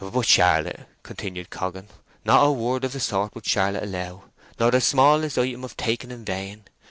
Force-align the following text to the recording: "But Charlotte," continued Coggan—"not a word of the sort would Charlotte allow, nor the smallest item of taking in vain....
"But 0.03 0.25
Charlotte," 0.25 0.87
continued 1.03 1.51
Coggan—"not 1.51 2.43
a 2.43 2.51
word 2.51 2.83
of 2.85 2.93
the 2.93 2.99
sort 2.99 3.35
would 3.35 3.45
Charlotte 3.45 3.83
allow, 3.83 4.23
nor 4.59 4.71
the 4.71 4.81
smallest 4.81 5.37
item 5.37 5.63
of 5.63 5.77
taking 5.77 6.09
in 6.09 6.25
vain.... 6.25 6.63